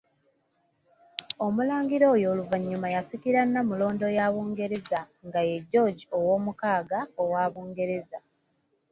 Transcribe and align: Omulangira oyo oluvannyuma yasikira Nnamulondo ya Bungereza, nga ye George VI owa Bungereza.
Omulangira 1.45 2.05
oyo 2.13 2.25
oluvannyuma 2.33 2.87
yasikira 2.95 3.39
Nnamulondo 3.45 4.07
ya 4.17 4.25
Bungereza, 4.33 4.99
nga 5.25 5.41
ye 5.47 5.55
George 5.71 6.03
VI 6.11 7.05
owa 7.23 7.45
Bungereza. 7.53 8.19